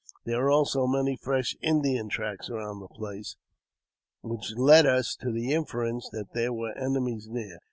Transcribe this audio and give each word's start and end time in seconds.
There 0.25 0.41
were 0.41 0.49
also 0.49 0.87
many 0.87 1.15
fresh 1.15 1.55
Indian 1.61 2.09
tracks 2.09 2.49
about 2.49 2.79
the 2.79 2.87
place, 2.87 3.35
which 4.23 4.51
led 4.57 4.87
us 4.87 5.15
to 5.21 5.31
the 5.31 5.53
inference 5.53 6.09
that 6.11 6.33
there 6.33 6.51
were 6.51 6.73
enemies 6.75 7.27
near. 7.29 7.59